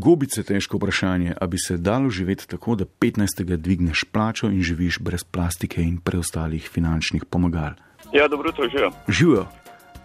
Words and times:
Gobice 0.00 0.42
težko 0.42 0.78
vprašanje, 0.80 1.34
a 1.40 1.46
bi 1.46 1.58
se 1.58 1.76
dalo 1.76 2.10
živeti 2.10 2.48
tako, 2.48 2.74
da 2.74 2.84
15. 2.84 3.44
dvigneš 3.56 4.04
plačo 4.12 4.48
in 4.48 4.62
živiš 4.62 4.98
brez 4.98 5.24
plastike 5.24 5.82
in 5.82 5.98
preostalih 6.00 6.68
finančnih 6.72 7.24
pomagal. 7.24 7.76
Ja, 8.12 8.28
dobro 8.28 8.48
jutro, 8.48 8.68
živijo. 8.68 8.90
Živijo. 9.08 9.46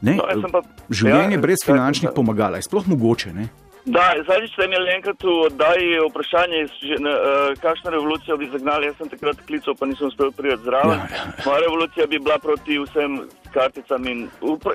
Ne, 0.02 0.16
No, 0.16 0.50
pa, 0.52 0.62
Življenje 0.89 1.38
ja, 1.38 1.41
brez 1.41 1.62
tak, 1.63 1.72
finančnih 1.72 2.09
da. 2.12 2.16
pomagal 2.16 2.58
je 2.59 2.66
sploh 2.67 2.88
mogoče. 2.91 3.31
Ne? 3.34 3.48
Da, 3.86 4.03
zadnjič 4.27 4.52
ste 4.53 4.66
imeli 4.66 4.89
enkrat 4.95 5.23
v 5.23 5.34
oddaji 5.45 5.89
vprašanje, 6.09 6.62
uh, 6.66 7.53
kakšno 7.62 7.91
revolucijo 7.94 8.38
bi 8.41 8.50
zagnali. 8.50 8.89
Jaz 8.89 8.95
sem 8.98 9.12
takrat 9.12 9.41
klical, 9.45 9.77
pa 9.80 9.86
nisem 9.86 10.09
uspel 10.09 10.31
priti 10.34 10.58
zraven. 10.66 10.98
Ja, 11.00 11.08
ja. 11.16 11.25
Moja 11.45 11.59
revolucija 11.67 12.08
bi 12.09 12.20
bila 12.20 12.39
proti 12.41 12.80
vsem 12.81 13.20
karticam 13.55 14.08
in 14.12 14.26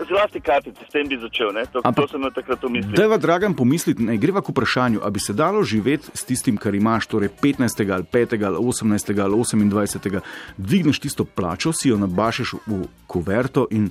zlasti 0.09 0.41
kartice, 0.41 0.81
s 0.89 0.93
tem 0.93 1.09
bi 1.09 1.19
začel. 1.21 1.53
Ne? 1.53 1.67
To, 1.73 1.85
Ampak- 1.85 2.09
to 2.09 2.15
sem 2.15 2.21
imel 2.21 2.33
takrat 2.35 2.65
v 2.65 2.71
mislih. 2.77 2.97
Dajva, 2.97 3.19
dragam, 3.21 3.55
pomisliti, 3.55 4.07
ne 4.07 4.17
greva 4.21 4.41
k 4.41 4.55
vprašanju, 4.55 5.03
ali 5.05 5.17
bi 5.17 5.21
se 5.21 5.37
dalo 5.37 5.63
živeti 5.63 6.11
s 6.15 6.25
tistim, 6.25 6.57
kar 6.57 6.75
imaš, 6.75 7.11
torej 7.13 7.29
15. 7.43 7.85
ali 7.93 8.09
5. 8.09 8.39
ali 8.47 8.57
18. 8.57 9.21
ali 9.21 9.35
28. 9.37 10.21
dvigneš 10.57 10.99
tisto 11.05 11.25
plačo, 11.25 11.73
si 11.73 11.93
jo 11.93 11.99
nabašeš 12.01 12.57
v 12.67 12.85
kuverto 13.07 13.67
in 13.71 13.91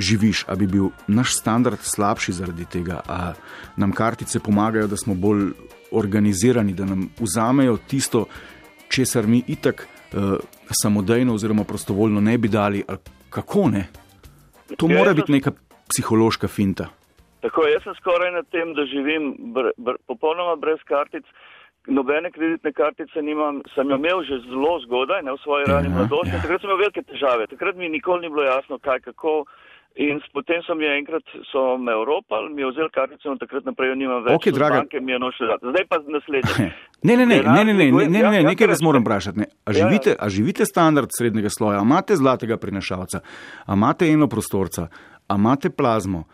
živiš, 0.00 0.44
ali 0.48 0.58
bi 0.58 0.66
bil 0.66 0.88
naš 1.06 1.36
standard 1.36 1.78
slabši 1.82 2.32
zaradi 2.32 2.64
tega, 2.64 3.00
a 3.08 3.32
nam 3.76 3.92
kartice 3.92 4.40
pomagajo, 4.40 4.86
da 4.86 4.96
smo 4.96 5.14
bolj 5.14 5.50
organizirani, 5.90 6.72
da 6.72 6.84
nam 6.84 7.10
vzamejo 7.20 7.76
tisto, 7.76 8.24
česar 8.88 9.26
mi 9.26 9.42
itak 9.46 9.86
uh, 9.86 10.38
samodejno 10.82 11.34
oziroma 11.34 11.64
prostovoljno 11.64 12.20
ne 12.20 12.38
bi 12.38 12.48
dali, 12.48 12.84
ali 12.88 12.98
kako 13.30 13.68
ne. 13.68 13.88
To 14.76 14.86
Ja, 14.90 14.98
mora 14.98 15.14
biti 15.14 15.32
neka 15.32 15.50
psihološka 15.90 16.48
finta. 16.48 16.88
Tako, 17.40 17.64
jaz 17.66 17.82
sem 17.82 17.94
skoraj 17.96 18.30
na 18.32 18.42
tem, 18.42 18.74
da 18.76 18.84
živim 18.86 19.32
br, 19.54 19.70
br, 19.76 19.96
popolnoma 20.06 20.56
brez 20.60 20.78
kartic. 20.84 21.24
Nobene 21.88 22.30
kreditne 22.30 22.72
kartice 22.76 23.22
nimam, 23.24 23.62
sem 23.74 23.88
jo 23.88 23.96
imel 23.96 24.20
že 24.28 24.42
zelo 24.44 24.74
zgodaj, 24.84 25.22
ne 25.24 25.32
v 25.32 25.40
svoji 25.42 25.64
rani 25.66 25.88
mladosti. 25.88 26.34
ja. 26.36 26.42
Takrat 26.42 26.60
sem 26.60 26.68
imel 26.68 26.82
velike 26.84 27.02
težave, 27.02 27.46
takrat 27.48 27.76
mi 27.76 27.88
nikoli 27.88 28.26
ni 28.26 28.28
bilo 28.28 28.44
jasno, 28.44 28.78
kaj 28.78 29.00
kako. 29.00 29.44
In 29.96 30.20
potem 30.32 30.62
so 30.62 30.74
mi 30.74 30.86
enkrat 30.86 31.22
so 31.44 31.76
me 31.76 31.92
Evropali, 31.92 32.48
mi 32.48 32.62
je 32.62 32.70
vzel 32.70 32.88
kartico 32.90 33.28
in 33.28 33.38
takrat 33.38 33.64
naprej 33.64 33.88
jo 33.88 33.94
nimam 33.96 34.22
več. 34.22 34.38
Od 34.40 34.54
draga. 34.54 34.76
Banke 34.76 35.00
mi 35.00 35.12
je 35.12 35.18
noč 35.18 35.34
dati. 35.40 35.66
Zdaj 35.66 35.84
pa 35.86 35.96
naslednje. 36.08 36.70
Ne, 37.02 37.16
ne, 37.16 37.24
ne, 37.24 37.36
Denar 37.36 37.54
ne, 37.56 37.64
ne, 37.64 37.64
ne, 37.64 37.72
ne, 37.72 37.84
dviguje- 37.86 38.08
ne, 38.08 38.18
ja, 38.18 38.30
ne, 38.30 38.36
ja, 38.36 38.44
nekaj 38.44 38.66
vas 38.68 38.82
moram 38.82 39.00
vprašati. 39.00 39.38
Ne. 39.38 39.46
A, 39.64 39.70
Ja, 39.70 39.72
živite, 39.78 40.12
a 40.14 40.28
živite 40.28 40.64
standard 40.64 41.08
srednjega 41.10 41.48
sloja, 41.48 41.78
a 41.78 41.82
imate 41.82 42.12
zlatega 42.14 42.56
prinašalca, 42.56 43.20
a 43.62 43.72
imate 43.72 44.04
eno 44.06 44.28
prostorca, 44.28 44.86
a 45.26 45.34
imate 45.34 45.70
plazmo, 45.70 46.24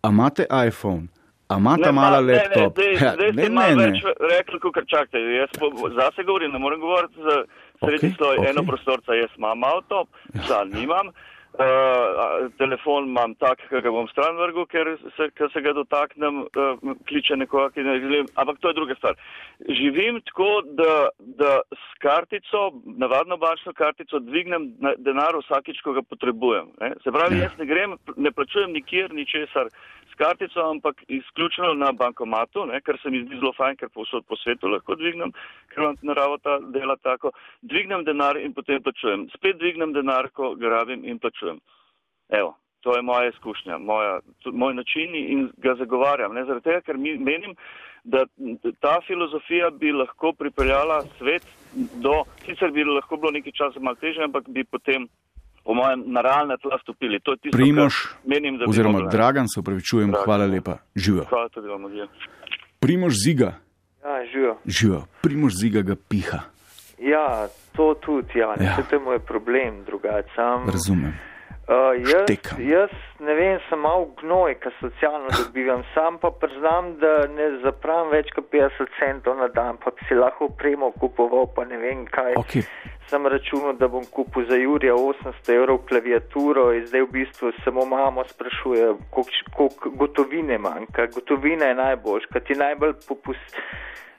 a 0.00 0.08
imate 0.08 0.46
iPhone, 0.62 1.10
a 1.48 1.56
imate 1.56 1.82
Ne, 1.82 1.92
mala 1.92 2.20
ma- 2.20 2.22
ne, 2.22 2.32
laptop. 2.34 2.78
Ne, 2.78 2.84
Ja, 2.86 3.10
zdaj, 3.12 3.32
zdaj 3.32 3.48
ne, 3.48 3.48
ne, 3.50 3.74
več 3.84 3.98
ne. 4.00 4.14
rekli, 4.30 4.56
kot 4.60 4.74
čakajte. 4.86 5.18
Jaz 5.18 5.50
po- 5.58 5.90
zase 5.90 6.22
govorim, 6.22 6.52
ne 6.52 6.58
morem 6.58 6.80
govoriti 6.80 7.18
za 7.18 7.36
srednji 7.80 8.08
Okej, 8.08 8.16
sloj. 8.16 8.36
okej. 8.38 8.50
Eno 8.50 8.62
prostorca 8.62 9.14
jaz 9.14 9.30
imam 9.36 9.64
avto, 9.64 10.06
psa 10.36 10.62
nimam. 10.64 11.10
Uh, 11.52 12.48
telefon 12.56 13.04
imam 13.10 13.34
tak, 13.36 13.60
ki 13.68 13.82
ga 13.84 13.90
bom 13.92 14.06
stran 14.08 14.38
vrgel, 14.40 14.64
ker 14.72 14.88
se, 15.18 15.26
ker 15.36 15.50
se 15.52 15.60
ga 15.60 15.74
dotaknem, 15.76 16.46
uh, 16.48 16.94
kliče 17.04 17.36
nekoga, 17.36 17.68
ki 17.74 17.84
ne 17.84 17.98
želim. 18.00 18.30
Ampak 18.40 18.56
to 18.64 18.72
je 18.72 18.78
druga 18.78 18.94
stvar. 18.96 19.20
Živim 19.68 20.22
tako, 20.24 20.62
da, 20.80 21.08
da 21.18 21.60
s 21.76 21.98
kartico, 22.00 22.70
navadno 22.96 23.36
bančno 23.36 23.72
kartico, 23.76 24.18
dvignem 24.18 24.72
na- 24.80 24.96
denar 24.96 25.36
vsakič, 25.42 25.82
ko 25.84 25.92
ga 25.92 26.02
potrebujem. 26.02 26.72
Ne? 26.80 26.94
Se 27.04 27.12
pravi, 27.12 27.36
Ja. 27.36 27.42
jaz 27.50 27.58
ne 27.58 27.66
grem, 27.66 27.98
ne 28.16 28.32
plačujem 28.32 28.72
nikjer 28.72 29.12
ničesar 29.12 29.68
s 30.12 30.14
kartico, 30.14 30.60
ampak 30.70 31.04
izključno 31.08 31.74
na 31.74 31.92
bankomatu, 31.92 32.66
ne, 32.66 32.80
kar 32.80 32.98
se 33.02 33.10
mi 33.10 33.22
zdi 33.24 33.36
zelo 33.40 33.52
fajn, 33.52 33.76
ker 33.76 33.88
povsod 33.88 34.24
po 34.28 34.36
svetu 34.36 34.68
lahko 34.68 34.94
dvignem, 34.94 35.32
ker 35.68 35.84
imam 35.84 35.96
naravo 36.02 36.36
ta 36.38 36.58
dela 36.60 36.96
tako. 36.96 37.30
Dvignem 37.62 38.04
denar 38.04 38.36
in 38.36 38.52
potem 38.52 38.82
plačujem. 38.82 39.28
Spet 39.36 39.56
dvignem 39.56 39.92
denar, 39.92 40.28
ko 40.30 40.54
ga 40.54 40.68
rabim 40.68 41.04
in 41.04 41.18
plačujem. 41.18 41.41
Evo, 42.30 42.50
to 42.80 42.96
je 42.96 43.02
moja 43.02 43.28
izkušnja, 43.28 43.78
moja, 43.78 44.20
moj 44.52 44.74
način 44.74 45.14
in 45.14 45.50
ga 45.56 45.74
zagovarjam. 45.74 46.34
Ne, 46.34 46.44
zaradi 46.44 46.64
tega, 46.64 46.80
ker 46.80 46.96
mi, 46.96 47.18
menim, 47.18 47.54
da 48.04 48.24
ta 48.80 48.98
filozofija 49.06 49.70
bi 49.70 49.92
lahko 49.92 50.32
pripeljala 50.32 51.02
svet 51.18 51.42
do, 51.94 52.14
sicer 52.46 52.70
bi 52.70 52.84
lahko 52.84 53.16
bilo 53.16 53.30
nekaj 53.30 53.52
časa 53.52 53.80
malo 53.80 53.96
teže, 53.96 54.22
ampak 54.24 54.44
bi 54.48 54.64
potem 54.64 55.08
po 55.64 55.74
mojem 55.74 56.02
na 56.06 56.20
realne 56.20 56.56
tla 56.58 56.78
stopili. 56.82 57.20
To 57.20 57.32
je 57.32 57.36
tisto, 57.38 57.56
Primož, 57.56 57.94
kar 57.94 58.20
menim, 58.26 58.58
da 58.58 58.64
bi 58.64 58.70
oziroma 58.70 58.98
mogla. 58.98 59.10
Dragan, 59.10 59.46
se 59.48 59.60
upravičujem, 59.60 60.10
Dragan, 60.10 60.24
hvala 60.24 60.46
lepa. 60.46 60.76
Živijo. 60.96 61.24
Hvala 61.24 61.48
tudi 61.48 61.68
vam, 61.68 61.82
ljudje. 61.82 62.06
Primož 62.80 63.12
ziga, 63.24 63.52
Ja, 64.04 64.24
živijo. 64.32 64.56
živijo. 64.66 65.02
Primož 65.22 65.52
ziga 65.54 65.82
ga 65.82 65.94
piha, 66.08 66.38
Ja, 66.98 67.46
to 67.76 67.94
tudi, 67.94 68.38
ja, 68.38 68.54
ne, 68.56 68.64
Ja. 68.64 68.70
ja. 68.70 68.82
to 68.90 68.96
je 68.96 69.00
moj 69.00 69.18
problem 69.18 69.84
drugače. 69.86 70.28
Sam, 70.34 70.66
razumem. 70.66 71.14
Uh, 71.68 71.92
jaz, 71.98 72.22
Štekam. 72.24 72.58
jaz 72.68 72.90
ne 73.22 73.34
vem, 73.34 73.58
sem 73.68 73.78
malo 73.78 74.08
gnoj, 74.20 74.54
kar 74.60 74.72
socialno 74.80 75.28
dobivam, 75.44 75.82
sam 75.94 76.18
pa 76.18 76.30
priznam, 76.30 76.96
da 76.98 77.26
ne 77.30 77.48
zapravim 77.62 78.10
več 78.10 78.32
kot 78.34 78.48
50 78.50 78.96
centov 78.98 79.38
na 79.38 79.48
dan, 79.54 79.78
pa 79.82 79.92
bi 79.94 80.08
si 80.08 80.18
lahko 80.18 80.50
opremo 80.50 80.90
kupoval, 80.98 81.46
pa 81.54 81.64
ne 81.68 81.78
vem 81.78 82.04
kaj. 82.10 82.34
Okay. 82.42 82.66
Sem 83.10 83.26
računal, 83.26 83.76
da 83.78 83.88
bom 83.92 84.04
kupil 84.10 84.46
za 84.48 84.56
Jurija 84.56 84.94
800 84.96 85.54
evrov 85.54 85.82
klaviaturo 85.88 86.70
in 86.74 86.86
zdaj 86.86 87.06
v 87.06 87.12
bistvu 87.18 87.52
samo 87.64 87.86
mamo 87.86 88.24
sprašuje, 88.28 88.92
koliko 89.10 89.68
gotovine 90.02 90.58
manjka. 90.58 91.06
Gotovina 91.14 91.70
je 91.70 91.80
najboljša, 91.82 92.32
ker 92.32 92.46
ti 92.46 92.58
najbolj 92.58 92.94
popust. 93.08 93.58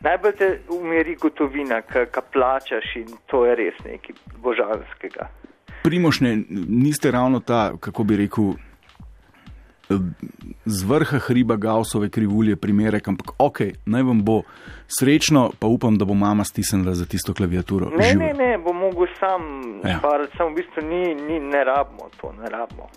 Najbolj 0.04 0.36
te 0.36 0.50
umiri 0.76 1.16
gotovina, 1.16 1.82
ki 1.88 2.28
plačaš 2.34 2.96
in 3.00 3.16
to 3.32 3.46
je 3.48 3.56
res 3.56 3.80
nekaj 3.88 4.20
božanskega. 4.44 5.32
Primož, 5.84 6.22
ne, 6.22 6.38
niste 6.50 7.12
ravno 7.12 7.40
ta, 7.40 7.74
kako 7.80 8.04
bi 8.04 8.18
rekel, 8.18 8.54
z 10.66 10.84
vrha 10.84 11.20
hriba 11.20 11.56
Gaussove 11.56 12.10
krivulje 12.10 12.56
primerek, 12.56 13.08
ampak 13.08 13.32
ok, 13.38 13.60
naj 13.86 14.02
vam 14.02 14.24
bo 14.24 14.42
srečno, 14.90 15.52
pa 15.60 15.68
upam, 15.68 15.98
da 15.98 16.06
bo 16.06 16.14
mama 16.14 16.44
stisnila 16.44 16.94
za 16.94 17.06
tisto 17.06 17.34
klaviaturo. 17.34 17.90
Ne, 17.90 18.04
Živo. 18.04 18.20
ne, 18.20 18.34
ne, 18.34 18.58
bom 18.58 18.78
mogel 18.78 19.08
sam 19.20 19.42
Ja. 19.84 20.00
sparati, 20.00 20.38
samo 20.38 20.50
v 20.50 20.56
bistvu 20.56 20.82
ni, 20.84 21.02
ni, 21.18 21.40
ne 21.42 21.64
rabimo 21.64 22.10
to, 22.22 22.32
ne 22.34 22.50
rabimo. 22.50 22.88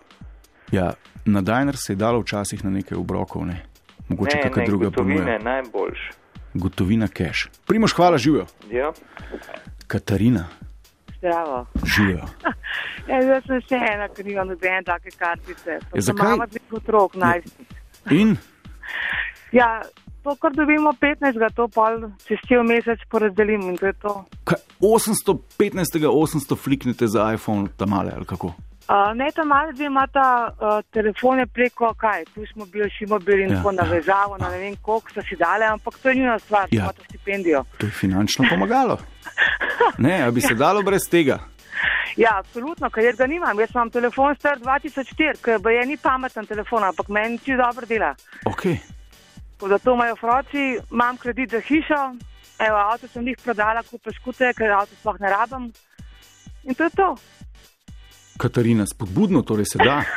Ja, 0.72 0.92
na 1.24 1.40
Dajner 1.40 1.76
se 1.76 1.92
je 1.92 1.96
dalo 1.96 2.20
včasih 2.20 2.64
na 2.64 2.70
nekaj 2.70 2.98
obrokov, 2.98 3.46
ne. 3.46 3.62
Mogoče 4.08 4.38
kakšna 4.42 4.64
druga 4.66 4.90
ponuja. 4.90 5.28
je 5.28 5.38
najboljša. 5.38 6.12
Gotovina 6.54 7.08
cash. 7.08 7.48
Primož, 7.66 7.92
hvala, 7.92 8.18
živijo. 8.18 8.46
Ja. 8.70 8.92
Katarina, 9.86 10.44
Zdravo. 11.26 11.66
živijo. 11.96 12.26
Ja, 13.06 13.20
jaz 13.22 13.44
sem 13.46 13.60
še 13.68 13.78
ena, 13.86 14.08
ker 14.10 14.26
nimam 14.26 14.48
nobene 14.50 14.80
take 14.82 15.12
kartice. 15.14 15.76
Ja, 15.94 16.00
zakaj? 16.02 16.32
Mama 16.32 16.46
dveh 16.50 16.72
otrok, 16.80 17.14
najstnik. 17.14 17.76
In 18.10 18.32
Ja, 19.58 19.68
to, 20.26 20.34
kar 20.42 20.50
dobimo 20.52 20.90
15, 21.00 21.38
to 21.54 21.68
pol 21.70 22.00
čez 22.26 22.42
cel 22.48 22.64
mesec 22.66 22.98
porazdelim 23.10 23.62
in 23.70 23.76
to 23.78 23.86
je 23.86 23.94
to. 24.02 24.14
kaj, 24.44 24.58
815. 24.82 26.02
800 26.02 26.58
fliknete 26.58 27.06
za 27.06 27.28
iPhone, 27.34 27.68
tam 27.78 27.94
male 27.94 28.10
ali 28.16 28.26
kako? 28.26 28.50
Uh, 28.86 29.10
ne, 29.18 29.26
ta 29.34 29.44
mali 29.44 29.72
dve 29.74 29.84
imata 29.84 30.52
uh, 30.60 30.78
telefone 30.94 31.46
preko 31.46 31.94
kaj, 31.98 32.24
tu 32.34 32.44
smo 32.52 32.66
bili 32.70 32.86
še 32.90 33.08
mobil 33.10 33.40
in 33.42 33.50
Ja, 33.50 33.56
tako 33.56 33.72
ja, 33.72 33.82
navezavo, 33.82 34.36
na 34.38 34.50
ne 34.52 34.58
vem 34.58 34.76
koliko 34.82 35.10
so 35.10 35.24
si 35.26 35.36
dale, 35.36 35.66
ampak 35.66 35.98
to 36.02 36.08
je 36.08 36.14
njuna 36.14 36.38
stvar, 36.38 36.68
Ja. 36.70 36.76
ja. 36.78 36.82
imata 36.84 37.02
stipendijo. 37.08 37.64
To 37.78 37.86
je 37.86 37.92
finančno 37.92 38.46
pomagalo. 38.50 38.98
Ne, 39.98 40.22
a 40.22 40.30
bi 40.30 40.40
se 40.40 40.54
dalo 40.54 40.82
brez 40.82 41.08
tega? 41.10 41.38
Ja, 42.16 42.38
absolutno, 42.38 42.90
ker 42.90 43.04
jaz 43.04 43.16
ga 43.18 43.26
nimam. 43.26 43.58
Jaz 43.60 43.70
imam 43.74 43.90
telefon 43.90 44.34
star 44.38 44.58
2004, 44.60 45.40
ker 45.42 45.70
je 45.72 45.86
ni 45.86 45.96
pameten 45.96 46.46
telefon, 46.46 46.84
ampak 46.84 47.08
meni 47.08 47.38
ti 47.38 47.56
dobro 47.56 47.86
dela. 47.86 48.14
Okay. 48.44 48.78
Tako 49.56 49.68
da 49.68 49.78
to 49.78 49.94
imajo 49.94 50.16
froci, 50.16 50.64
imam 50.92 51.16
kredit 51.16 51.50
za 51.50 51.60
hišo, 51.60 52.00
evo, 52.58 52.76
avto 52.76 53.08
sem 53.08 53.26
jih 53.28 53.38
prodala, 53.44 53.82
kupila 53.82 54.14
škute, 54.14 54.52
ker 54.56 54.72
avto 54.78 54.94
sploh 55.00 55.18
ne 55.20 55.30
rabim. 55.32 55.72
In 56.64 56.74
to 56.74 56.84
je 56.84 56.90
to. 56.96 57.16
Katarina, 58.36 58.86
spodbudno 58.86 59.42
torej 59.42 59.64
se 59.72 59.78
da. 59.78 60.02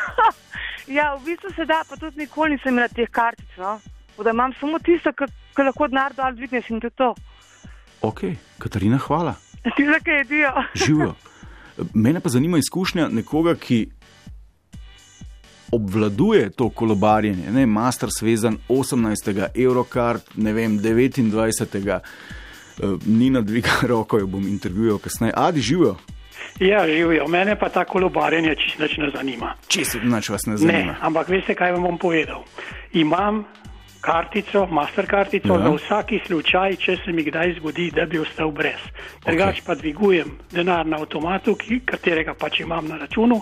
Ja, 0.89 1.13
v 1.15 1.25
bistvu 1.25 1.51
se 1.55 1.65
da, 1.65 1.83
pa 1.89 1.95
tudi 1.95 2.17
nikoli 2.23 2.55
nisem 2.55 2.73
imela 2.73 2.87
teh 2.89 3.09
kartic. 3.11 3.49
No? 3.57 3.79
Da 4.23 4.31
imam 4.33 4.53
samo 4.59 4.79
tisto, 4.79 5.13
kar 5.13 5.65
lahko 5.65 5.87
denar 5.87 6.15
dol 6.17 6.33
dvigneš 6.33 6.71
in 6.73 6.79
to 6.81 6.89
je 6.89 6.95
to. 6.97 7.09
Ok, 8.01 8.23
Katarina, 8.57 8.97
hvala. 8.97 9.35
Ti 9.75 9.85
za 9.85 9.99
kaj 10.03 10.17
jedijo? 10.17 10.51
Živijo. 10.85 11.13
Mene 11.93 12.19
pa 12.19 12.29
zanima 12.29 12.57
izkušnja 12.57 13.07
nekoga, 13.07 13.55
ki 13.55 13.89
obvladuje 15.71 16.49
to 16.49 16.69
kolobarjenje, 16.69 17.51
ne, 17.51 17.65
master 17.65 18.09
svezan 18.17 18.57
18. 18.69 19.47
Eurocard, 19.55 20.21
ne 20.35 20.53
vem, 20.53 20.79
29. 20.79 21.99
Uh, 22.79 22.97
ni 23.05 23.29
nadviga 23.29 23.77
roko, 23.81 24.17
jo 24.17 24.27
bom 24.27 24.47
intervjuval 24.47 24.97
kasneje. 24.97 25.33
Adi, 25.35 25.61
živijo. 25.61 25.97
Ja, 26.59 26.87
živijo. 26.87 27.27
Mene 27.27 27.55
pa 27.55 27.69
ta 27.69 27.85
kolobarjenje 27.85 28.55
čisto 28.55 29.01
ne 29.01 29.09
zanima. 29.15 29.53
Čisto 29.67 29.97
nič 30.03 30.29
vas 30.29 30.45
ne 30.45 30.51
Ne, 30.53 30.57
zanima. 30.57 30.95
ampak 31.01 31.27
veste, 31.29 31.55
kaj 31.55 31.71
vam 31.71 31.83
bom 31.83 31.97
povedal. 31.97 32.43
Imam 32.93 33.45
kartico, 34.01 34.65
master 34.67 35.05
kartico 35.07 35.53
Ja. 35.53 35.59
ja. 35.59 35.63
za 35.63 35.71
vsaki 35.75 36.19
slučaj, 36.27 36.75
če 36.75 36.97
se 37.05 37.11
mi 37.11 37.23
kdaj 37.23 37.53
zgodi, 37.59 37.91
da 37.91 38.05
bi 38.05 38.19
ostal 38.19 38.51
brez. 38.51 38.79
Drugač 39.25 39.59
okay. 39.59 39.65
pa 39.65 39.75
dvigujem 39.75 40.31
denar 40.51 40.85
na 40.85 40.97
avtomatu, 40.97 41.55
ki, 41.55 41.79
katerega 41.85 42.33
pač 42.33 42.59
imam 42.59 42.87
na 42.87 42.97
računu, 42.97 43.41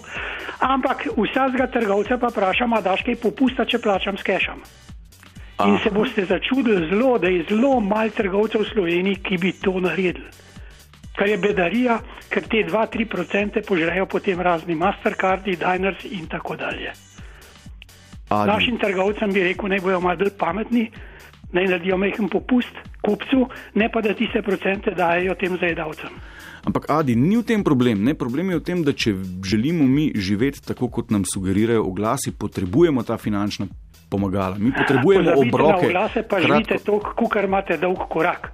ampak 0.60 1.08
vsakega 1.18 1.68
trgovca 1.68 2.18
pa 2.18 2.28
vprašam, 2.28 2.74
a 2.74 2.82
daš 2.82 3.02
kaj 3.06 3.16
popusta, 3.16 3.66
če 3.66 3.80
plačam 3.80 4.18
s 4.18 4.24
kešem. 4.24 4.62
In 5.66 5.74
Aha. 5.74 5.84
se 5.84 5.90
boste 5.90 6.26
začudili 6.26 6.90
zelo, 6.90 7.18
da 7.18 7.28
je 7.28 7.46
zelo 7.50 7.80
malo 7.80 8.10
trgovcev 8.10 8.62
v 8.62 8.70
Sloveniji, 8.74 9.16
ki 9.26 9.38
bi 9.38 9.52
to 9.52 9.80
naredili. 9.80 10.26
Kar 11.18 11.28
je 11.28 11.38
bedarija, 11.42 11.98
ker 12.30 12.46
te 12.46 12.62
2-3% 12.68 13.64
požrejo 13.66 14.06
potem 14.06 14.42
razni 14.42 14.76
Mastercardi, 14.78 15.58
Diners 15.58 16.06
in 16.06 16.28
tako 16.30 16.56
dalje. 16.56 16.94
Adi, 18.30 18.52
Našim 18.52 18.78
trgovcem 18.78 19.34
bi 19.34 19.44
rekel, 19.44 19.70
naj 19.72 19.82
bojo 19.82 20.02
malo 20.04 20.20
bolj 20.20 20.34
pametni, 20.38 20.92
naj 21.56 21.66
naredijo 21.72 21.98
majhen 21.98 22.30
popust 22.30 22.76
kupcu, 23.02 23.48
ne 23.74 23.90
pa 23.92 24.02
da 24.02 24.14
tiste 24.14 24.42
procente 24.44 24.92
dajo 24.92 25.36
tem 25.40 25.58
zajedavcem. 25.58 26.10
ampak 26.68 26.90
Adi, 26.92 27.16
ni 27.16 27.38
v 27.38 27.44
tem 27.44 27.64
problem. 27.64 28.04
Ne? 28.04 28.14
Problem 28.14 28.50
je 28.52 28.60
v 28.60 28.64
tem, 28.64 28.84
da 28.84 28.92
če 28.94 29.16
želimo 29.44 29.88
mi 29.88 30.12
živeti 30.16 30.62
tako, 30.68 30.90
kot 30.92 31.12
nam 31.12 31.24
sugerirajo 31.26 31.86
oglasi, 31.88 32.36
potrebujemo 32.36 33.04
ta 33.04 33.18
finančna 33.18 33.68
pomagala. 34.10 34.58
Mi 34.60 34.72
potrebujemo 34.76 35.32
Pozabite 35.32 35.56
obroke. 35.56 35.88
Oglase 35.88 36.24
pa 36.28 36.42
živite 36.42 36.78
toliko, 36.84 37.30
kar 37.32 37.48
imate 37.48 37.78
dolg 37.78 38.04
korak. 38.10 38.52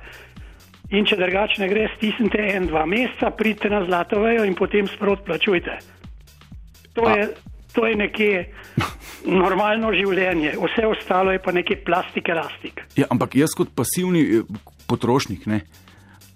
In 0.94 1.06
če 1.06 1.18
drugače 1.18 1.58
ne 1.58 1.68
gre, 1.68 1.88
stisnite 1.96 2.38
en, 2.54 2.68
dva 2.68 2.86
meseca, 2.86 3.32
pridite 3.32 3.70
na 3.70 3.82
zlato 3.82 4.20
vejo 4.22 4.44
in 4.46 4.54
potem 4.54 4.86
sprot 4.88 5.24
plačujte. 5.26 5.80
To 6.94 7.08
A- 7.08 7.16
je, 7.16 7.24
to 7.74 7.88
je 7.88 7.96
nekje 7.98 8.34
normalno 9.26 9.90
življenje, 9.90 10.54
vse 10.60 10.86
ostalo 10.86 11.32
je 11.32 11.40
pa 11.40 11.52
nekje 11.52 11.80
plastik, 11.80 12.30
elastik. 12.30 12.84
Ja, 12.96 13.08
ampak 13.10 13.36
jaz 13.36 13.56
kot 13.58 13.72
pasivni 13.74 14.22
eh, 14.22 14.44
potrošnik, 14.86 15.48
ne, 15.48 15.64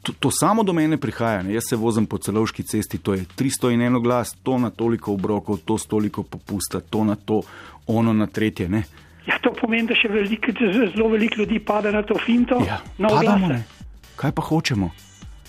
to, 0.01 0.15
to 0.15 0.31
samo 0.31 0.63
do 0.63 0.73
mene 0.73 0.97
prihaja. 0.97 1.43
Ne. 1.43 1.53
Jaz 1.53 1.69
se 1.69 1.75
vozim 1.75 2.05
po 2.05 2.17
celovški 2.17 2.63
cesti, 2.63 2.97
to 2.97 3.13
je 3.13 3.25
300 3.29 3.73
in 3.73 3.81
eno 3.83 3.99
glas, 3.99 4.33
to 4.41 4.57
na 4.57 4.69
toliko 4.71 5.13
obrokov, 5.13 5.59
to 5.59 5.77
s 5.77 5.85
toliko 5.85 6.23
popusta, 6.23 6.79
to 6.81 7.03
na 7.03 7.15
to, 7.15 7.41
ono 7.87 8.13
na 8.13 8.25
tretje. 8.25 8.69
Ne. 8.69 8.83
Ja, 9.27 9.35
to 9.37 9.51
pomeni, 9.51 9.85
da 9.85 9.93
še 9.93 10.07
veliko, 10.07 10.53
zelo 10.71 11.09
veliko 11.11 11.41
ljudi 11.41 11.59
pada 11.59 11.91
na 11.91 12.01
to 12.01 12.15
finto, 12.17 12.61
Ja, 12.63 12.79
na 12.97 13.09
padamo, 13.09 13.45
oglase. 13.45 13.53
ne. 13.53 13.76
Kaj 14.17 14.31
pa 14.31 14.41
hočemo? 14.41 14.89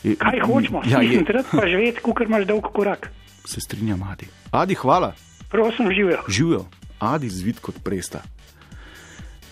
Je- 0.03 0.17
Kaj 0.17 0.41
hočemo? 0.41 0.82
Ja, 0.85 0.99
je, 0.99 1.09
Mislim, 1.09 1.25
treba 1.25 1.43
pa 1.50 1.67
živeti, 1.67 2.00
kot 2.00 2.20
imaš 2.20 2.44
dolg 2.44 2.65
korak. 2.69 3.11
se 3.44 3.61
strinjam, 3.61 4.03
Adi. 4.05 4.26
Adi, 4.53 4.75
hvala. 4.75 5.15
Prosim, 5.49 5.88
živijo. 5.88 6.20
Živijo, 6.29 6.65
Adi 7.00 7.29
zvid 7.29 7.61
kot 7.61 7.75
presta. 7.81 8.20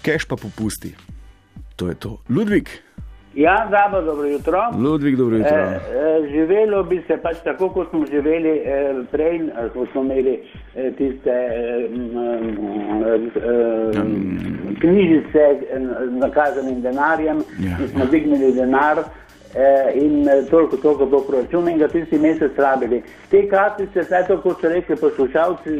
Keš 0.02 0.24
pa 0.24 0.36
popusti. 0.36 0.94
To 1.76 1.88
je 1.88 1.94
to. 1.94 2.18
Ludvik, 2.28 2.70
Ja, 3.36 3.64
zdravo, 3.66 4.02
dobro 4.02 4.26
jutro. 4.26 4.58
Ludvik, 4.78 5.16
dobro 5.16 5.36
jutro. 5.36 5.56
E, 5.56 5.80
e, 6.22 6.28
živelo 6.30 6.82
bi 6.82 7.02
se 7.06 7.16
pač 7.16 7.36
tako, 7.44 7.68
kot 7.68 7.90
smo 7.90 8.06
živeli 8.06 8.48
e, 8.58 8.76
prej, 9.10 9.40
ko 9.74 9.86
smo 9.92 10.02
imeli 10.02 10.40
e, 10.74 10.90
tiste 10.90 11.30
e, 11.30 11.88
e, 13.12 13.18
e, 13.36 14.02
knjižice 14.80 15.38
e, 15.38 15.80
z 16.06 16.18
nakazanim 16.18 16.80
denarjem 16.80 17.36
Ja, 17.60 17.76
in 17.80 17.88
smo 17.88 18.04
dvignili 18.04 18.52
denar. 18.52 18.98
e, 18.98 19.92
In 19.94 20.14
toliko, 20.50 20.76
toliko 20.76 21.06
bo 21.06 21.20
proračun 21.20 21.68
in 21.68 21.78
ga 21.78 21.88
tisti 21.88 22.18
mesec 22.18 22.58
rabili. 22.58 23.02
Te 23.30 23.48
kartice, 23.48 24.02
zdaj 24.02 24.26
to, 24.26 24.40
kot 24.40 24.60
so 24.60 24.68
rekli 24.68 24.96
poslušalci, 24.96 25.70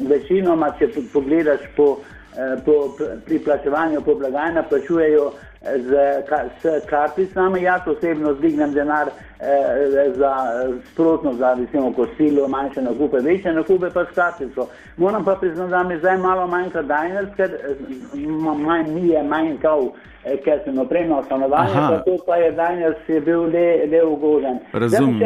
večinoma, 0.00 0.72
če 0.78 0.88
po- 0.88 1.04
pogledaš 1.12 1.60
po, 1.76 1.96
po, 2.64 2.74
pri 3.26 3.38
plačevanju 3.38 4.00
po 4.00 4.14
blagajna, 4.14 4.62
plačujejo 4.62 5.30
z, 5.62 5.90
ka- 6.28 6.48
s 6.80 6.86
karticami. 6.86 7.62
Jaz 7.62 7.80
osebno 7.88 8.34
zdignem 8.34 8.72
denar 8.72 9.08
eh, 9.40 9.44
za 10.10 10.32
eh, 10.64 10.72
sprotno, 10.84 11.32
za 11.34 11.54
recimo 11.54 11.92
kosilo, 11.92 12.48
manjše 12.48 12.82
nakupe, 12.82 13.16
večje 13.18 13.52
nakupe 13.52 13.90
pa 13.90 14.04
s 14.04 14.14
kartico. 14.14 14.68
Moram 14.96 15.24
pa 15.24 15.34
priznati, 15.34 15.70
da 15.70 15.82
mi 15.82 15.98
zdaj 15.98 16.18
malo 16.18 16.46
manjka 16.46 16.82
Diners, 16.82 17.28
ker 17.36 17.50
eh, 17.50 17.74
ma- 18.18 18.54
manj 18.56 18.90
mi 18.90 19.08
je 19.08 19.22
manjkal. 19.24 19.88
eh, 20.24 20.36
Ker 20.36 20.60
sem 20.64 20.78
opremljal 20.78 21.24
stanovanje, 21.24 21.72
Aha. 21.72 22.02
pa 22.06 22.12
pa 22.26 22.36
je 22.36 22.52
danes 22.52 22.96
je 23.08 23.20
bil 23.20 23.42
le, 23.44 23.86
le 23.86 24.04
ugoden. 24.04 24.58
Razumem. 24.72 25.20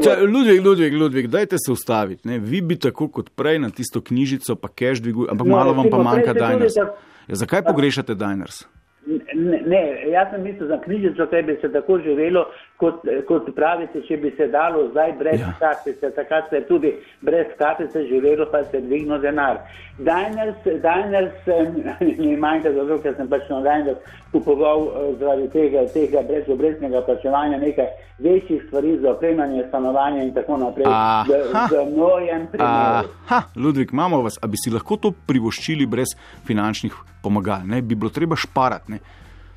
Če, 0.00 0.16
Ludvik, 0.22 0.64
Ludvik, 0.64 0.92
Ludvik, 0.92 1.26
dajte 1.26 1.56
se 1.58 1.72
ustaviti. 1.72 2.28
Ne? 2.28 2.38
Vi 2.38 2.60
bi 2.60 2.76
tako 2.76 3.08
kot 3.08 3.30
prej 3.30 3.58
na 3.58 3.70
tisto 3.70 4.00
knjižico, 4.00 4.56
pa 4.56 4.68
cash 4.70 5.00
dvigujete, 5.00 5.30
ampak 5.30 5.46
No, 5.46 5.56
malo 5.56 5.72
vam 5.72 5.86
pa 5.90 5.98
manjka 5.98 6.34
tako- 6.34 6.92
Ja, 7.28 7.34
zakaj 7.34 7.62
pogrešate 7.62 8.14
Diners? 8.14 8.64
Ne, 9.06 9.60
ne, 9.66 9.80
jaz 10.10 10.30
sem 10.32 10.42
mislil 10.42 10.68
za 10.68 10.78
knjižico, 10.80 11.26
ker 11.28 11.42
bi 11.44 11.56
se 11.60 11.68
tako 11.72 11.98
živelo, 12.00 12.46
kot, 12.84 13.08
kot 13.28 13.48
pravite, 13.56 14.02
če 14.08 14.18
bi 14.22 14.32
se 14.36 14.48
dalo 14.52 14.88
zdaj 14.90 15.16
brez 15.18 15.40
Ja. 15.40 15.52
kartice, 15.58 16.10
takrat 16.14 16.50
se 16.50 16.60
je 16.60 16.66
tudi 16.68 16.92
brez 17.20 17.46
kartice 17.58 18.04
živelo, 18.08 18.46
pa 18.52 18.64
se 18.64 18.76
je 18.76 18.82
dvignil 18.86 19.18
denar. 19.20 19.58
Diners, 19.98 20.60
Diners 20.64 21.48
eh, 21.48 21.72
mi 22.22 22.36
manjka 22.36 22.72
zato, 22.72 22.98
ker 23.02 23.16
sem 23.16 23.28
pač 23.28 23.48
na 23.50 23.60
Diners 23.66 23.98
kupoval 24.32 24.86
eh, 24.88 25.08
zaradi 25.20 25.48
tega, 25.54 25.86
tega 25.94 26.22
brezobrestnega 26.28 27.02
plačevanja 27.06 27.58
nekaj 27.58 27.88
večjih 28.18 28.62
stvari 28.66 28.98
za 29.02 29.10
opremljanje 29.10 29.64
stanovanja 29.68 30.22
in 30.22 30.34
tako 30.34 30.56
naprej. 30.56 30.86
V, 31.28 31.40
v 31.72 31.82
mojem 31.96 32.46
primeru. 32.52 33.10
Aha, 33.26 33.42
Ludvik, 33.56 33.92
imamo 33.92 34.22
vas, 34.22 34.38
a 34.42 34.46
bi 34.46 34.60
si 34.60 34.70
lahko 34.70 34.96
to 34.96 35.12
privoščili 35.26 35.86
brez 35.86 36.14
finančnih 36.46 36.94
pomagal? 37.22 37.66
Ne? 37.66 37.82
Bi 37.82 37.94
bilo 37.94 38.10
treba 38.10 38.36
šparati. 38.36 38.92
Ne? 38.92 38.98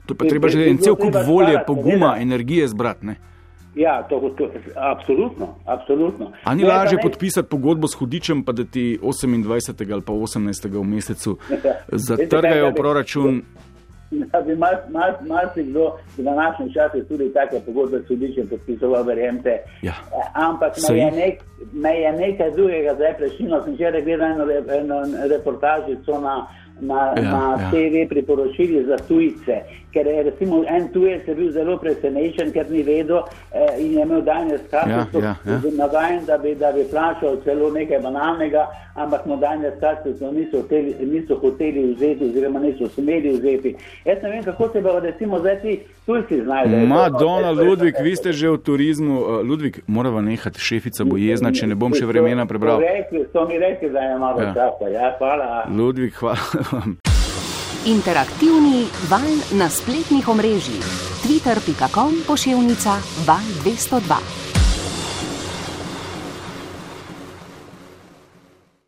To 0.07 0.13
je 0.13 0.17
pa 0.17 0.25
treba 0.25 0.47
že 0.47 0.65
en 0.65 0.77
cel 0.79 0.95
kup 0.95 1.13
volje, 1.17 1.47
šparati, 1.49 1.67
poguma, 1.67 1.93
seveda. 2.09 2.21
energije 2.21 2.67
zbrati. 2.67 3.05
Ne? 3.05 3.15
Ja, 3.75 4.01
to, 4.01 4.17
to, 4.31 4.49
absolutno, 4.75 5.55
absolutno. 5.65 6.31
A 6.43 6.55
ni 6.55 6.63
Ne, 6.63 6.69
pa 6.69 6.75
lažje 6.75 6.95
ne- 6.95 7.01
podpisati 7.03 7.47
pogodbo 7.47 7.87
s 7.87 7.93
hudičem, 7.93 8.43
pa 8.43 8.51
da 8.51 8.63
ti 8.65 8.97
28. 8.97 9.53
ali 9.91 10.01
pa 10.01 10.13
18. 10.13 10.41
v 10.71 10.83
mesecu 10.85 11.37
zatrgajo 12.07 12.73
proračun? 12.73 13.41
Da 14.09 14.41
bi 14.41 14.55
marsikdo 14.55 14.89
mar, 14.89 15.13
mar 15.21 15.45
v 16.17 16.23
današnjem 16.23 16.69
času 16.69 17.03
tudi 17.07 17.33
take 17.33 17.59
pogodbe 17.59 17.99
s 17.99 18.07
sodiščem 18.07 18.47
podpisoval, 18.47 19.03
verjemite. 19.03 19.57
Ja. 19.81 19.91
Eh, 19.91 20.31
Ampak 20.35 20.73
me 20.89 20.97
je, 20.97 21.11
nek, 21.11 21.35
me 21.73 21.91
je 21.91 22.11
nekaj 22.13 22.51
drugega 22.51 22.95
zdaj 22.95 23.13
prešilo. 23.17 23.63
Sem 23.63 23.73
včeraj 23.73 24.01
gledal 24.01 24.31
eno, 24.31 24.45
re- 24.45 24.79
eno 24.79 24.95
reportažico 25.29 26.19
na, 26.19 26.47
na, 26.79 27.13
Ja, 27.15 27.21
na 27.23 27.57
ja. 27.59 27.69
TV 27.71 28.07
priporočili 28.09 28.85
za 28.85 28.97
tujce. 28.97 29.61
Ker 29.91 30.07
je 30.07 30.23
recimo 30.23 30.63
en 30.67 30.87
tujec 30.87 31.27
je 31.27 31.35
bil 31.35 31.51
zelo 31.51 31.77
presenečen, 31.77 32.51
ker 32.51 32.69
ni 32.69 32.83
vedel 32.83 33.17
eh, 33.51 33.79
in 33.79 33.93
je 33.93 34.01
imel 34.01 34.21
danes 34.21 34.61
kartico, 34.69 35.19
Ja, 35.19 35.35
ja, 35.45 35.51
ja. 35.53 35.71
navajen, 35.73 36.25
da 36.25 36.37
bi, 36.37 36.55
da 36.55 36.71
bi 36.71 36.83
plačal 36.83 37.37
celo 37.43 37.71
nekaj 37.71 37.99
banalnega, 37.99 38.65
ampak 38.95 39.25
mu 39.25 39.37
danes 39.37 39.73
kartico 39.79 40.31
niso, 40.31 40.57
hoteli- 40.57 40.95
niso 41.01 41.35
hoteli 41.35 41.93
vzeti 41.93 42.25
oziroma 42.25 42.59
niso 42.59 42.87
smeli 42.87 43.29
vzeti. 43.31 43.75
Jaz 44.05 44.17
ne 44.23 44.29
vem, 44.29 44.43
kako 44.43 44.69
se 44.69 44.81
bodo 44.81 44.99
recimo 44.99 45.39
zdaj 45.39 45.61
ti 45.61 45.79
tujci 46.07 46.41
znajdejo. 46.43 46.87
Madonna, 46.87 47.51
Ludvik, 47.51 47.99
vi 47.99 48.15
ste 48.15 48.31
že 48.33 48.49
v 48.49 48.57
turizmu. 48.57 49.15
Uh, 49.19 49.27
Ludvik, 49.43 49.83
morava 49.87 50.23
nehati, 50.23 50.59
šefica 50.59 51.03
bo 51.03 51.19
jezna, 51.19 51.51
če 51.51 51.67
ne 51.67 51.75
bom 51.75 51.91
še 51.91 52.07
vremena 52.07 52.47
prebral. 52.47 52.79
Rekli, 52.79 53.27
to 53.35 53.43
mi 53.51 53.59
rekli, 53.59 53.91
da 53.91 54.07
je 54.07 54.15
malo 54.17 54.41
ja. 54.41 54.55
časa. 54.55 54.89
Ja, 54.89 55.11
hvala. 55.19 55.67
Ludvik, 55.67 56.15
hvala 56.23 56.65
vam. 56.71 56.97
Interaktivni 57.87 58.87
val 59.11 59.29
na 59.59 59.69
spletnih 59.69 60.27
omrežjih. 60.27 60.83
Twitter.com 61.23 62.23
pošiljka 62.27 62.95
val 63.27 63.47
202. 63.63 64.46